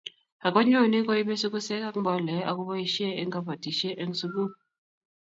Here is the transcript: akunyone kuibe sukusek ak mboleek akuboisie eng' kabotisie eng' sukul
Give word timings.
akunyone 0.47 0.97
kuibe 1.05 1.33
sukusek 1.41 1.81
ak 1.87 1.95
mboleek 2.01 2.47
akuboisie 2.49 3.09
eng' 3.21 3.33
kabotisie 3.33 3.91
eng' 4.01 4.17
sukul 4.19 4.49